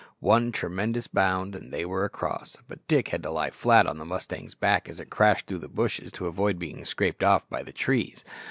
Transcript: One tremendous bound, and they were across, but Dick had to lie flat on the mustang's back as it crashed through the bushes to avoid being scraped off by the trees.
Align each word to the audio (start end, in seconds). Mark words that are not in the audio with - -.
One 0.19 0.51
tremendous 0.51 1.05
bound, 1.05 1.53
and 1.53 1.71
they 1.71 1.85
were 1.85 2.05
across, 2.05 2.57
but 2.67 2.87
Dick 2.87 3.09
had 3.09 3.21
to 3.21 3.29
lie 3.29 3.51
flat 3.51 3.85
on 3.85 3.99
the 3.99 4.03
mustang's 4.05 4.55
back 4.55 4.89
as 4.89 4.99
it 4.99 5.11
crashed 5.11 5.45
through 5.45 5.59
the 5.59 5.69
bushes 5.69 6.11
to 6.13 6.25
avoid 6.25 6.57
being 6.57 6.83
scraped 6.85 7.21
off 7.23 7.47
by 7.51 7.61
the 7.61 7.71
trees. 7.71 8.25